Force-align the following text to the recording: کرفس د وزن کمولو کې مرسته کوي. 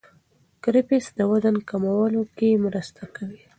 کرفس 0.63 1.05
د 1.17 1.19
وزن 1.31 1.55
کمولو 1.69 2.21
کې 2.37 2.61
مرسته 2.65 3.03
کوي. 3.15 3.41